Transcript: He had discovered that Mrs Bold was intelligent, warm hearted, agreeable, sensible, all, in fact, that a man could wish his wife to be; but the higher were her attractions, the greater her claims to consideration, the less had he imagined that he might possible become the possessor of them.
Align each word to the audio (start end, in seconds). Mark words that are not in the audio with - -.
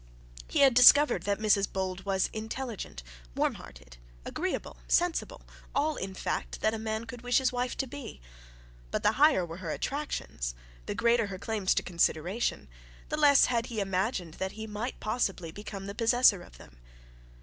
He 0.47 0.61
had 0.61 0.73
discovered 0.73 1.25
that 1.25 1.37
Mrs 1.37 1.71
Bold 1.71 2.05
was 2.07 2.31
intelligent, 2.33 3.03
warm 3.35 3.53
hearted, 3.53 3.97
agreeable, 4.25 4.77
sensible, 4.87 5.43
all, 5.75 5.95
in 5.95 6.15
fact, 6.15 6.61
that 6.61 6.73
a 6.73 6.79
man 6.79 7.05
could 7.05 7.21
wish 7.21 7.37
his 7.37 7.51
wife 7.53 7.77
to 7.77 7.85
be; 7.85 8.19
but 8.89 9.03
the 9.03 9.11
higher 9.11 9.45
were 9.45 9.57
her 9.57 9.69
attractions, 9.69 10.55
the 10.87 10.95
greater 10.95 11.27
her 11.27 11.37
claims 11.37 11.75
to 11.75 11.83
consideration, 11.83 12.67
the 13.09 13.15
less 13.17 13.45
had 13.45 13.67
he 13.67 13.79
imagined 13.79 14.33
that 14.41 14.53
he 14.53 14.65
might 14.65 14.99
possible 14.99 15.51
become 15.51 15.85
the 15.85 15.93
possessor 15.93 16.41
of 16.41 16.57
them. 16.57 16.79